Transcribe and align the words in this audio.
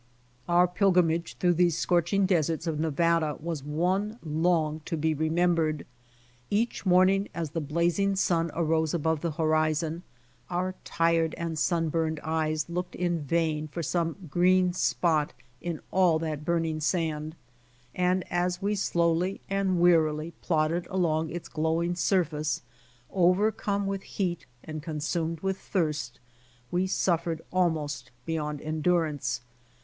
114 0.47 0.49
BY 0.55 0.57
OX 0.57 0.65
TEAM 0.65 0.65
TO 0.65 0.65
CALIFORNIA 0.65 0.65
Oiar 0.65 0.77
pilgrimage 0.79 1.37
through 1.37 1.53
these 1.53 1.77
scorching 1.77 2.25
deserts 2.25 2.65
of 2.65 2.79
Nevada 2.79 3.35
was 3.39 3.63
one 3.63 4.17
h>ng 4.25 4.85
to 4.85 4.97
be 4.97 5.13
remembered. 5.13 5.85
Each 6.49 6.83
morning 6.87 7.27
as 7.35 7.51
the 7.51 7.61
blazing 7.61 8.15
sun 8.15 8.49
arose 8.55 8.95
above 8.95 9.21
the 9.21 9.29
horizon, 9.33 10.01
our 10.49 10.73
tired 10.83 11.35
and 11.37 11.59
sunburned 11.59 12.19
eyes 12.23 12.67
looked 12.67 12.95
in 12.95 13.19
vain 13.21 13.67
for 13.67 13.83
some 13.83 14.15
green 14.27 14.73
spot 14.73 15.33
in 15.61 15.79
all 15.91 16.17
that 16.17 16.43
burning 16.43 16.79
sand, 16.79 17.35
and 17.93 18.23
as 18.31 18.59
we 18.59 18.73
slowly 18.73 19.39
and 19.51 19.79
wearily 19.79 20.31
plodded 20.41 20.87
along 20.89 21.29
its 21.29 21.47
glowing 21.47 21.93
surface, 21.93 22.63
over 23.11 23.51
come 23.51 23.85
with 23.85 24.01
heat 24.01 24.47
and 24.63 24.81
consumed 24.81 25.41
with 25.41 25.59
thirst, 25.59 26.19
we 26.71 26.87
suffered 26.87 27.43
almost 27.53 28.09
beyond 28.25 28.59
endurance. 28.61 29.41